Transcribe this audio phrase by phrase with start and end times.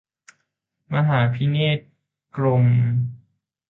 [0.93, 1.79] มหาภิเนษ
[2.35, 2.79] กรมณ์